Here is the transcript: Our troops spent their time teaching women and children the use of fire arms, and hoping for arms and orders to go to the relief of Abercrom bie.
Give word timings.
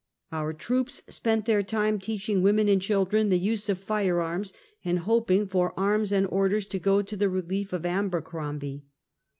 Our 0.31 0.51
troops 0.53 1.03
spent 1.09 1.45
their 1.45 1.61
time 1.61 1.99
teaching 1.99 2.41
women 2.41 2.67
and 2.67 2.81
children 2.81 3.29
the 3.29 3.37
use 3.37 3.69
of 3.69 3.77
fire 3.77 4.19
arms, 4.19 4.51
and 4.83 4.97
hoping 4.97 5.45
for 5.45 5.77
arms 5.79 6.11
and 6.11 6.25
orders 6.31 6.65
to 6.69 6.79
go 6.79 7.03
to 7.03 7.15
the 7.15 7.29
relief 7.29 7.71
of 7.71 7.85
Abercrom 7.85 8.57
bie. 8.57 8.81